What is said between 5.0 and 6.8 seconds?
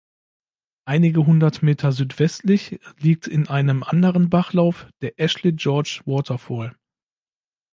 der Ashley Gorge Waterfall.